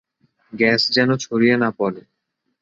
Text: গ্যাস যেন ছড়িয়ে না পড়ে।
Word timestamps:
গ্যাস 0.53 0.81
যেন 0.91 1.09
ছড়িয়ে 1.17 1.55
না 1.57 1.69
পড়ে। 1.71 2.01